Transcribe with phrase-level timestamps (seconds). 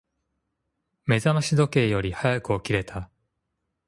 [1.05, 3.11] 目覚まし時計より早く起きれた。